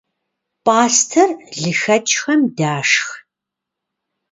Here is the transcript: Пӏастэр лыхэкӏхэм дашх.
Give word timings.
Пӏастэр 0.65 1.29
лыхэкӏхэм 1.61 2.41
дашх. 2.57 3.05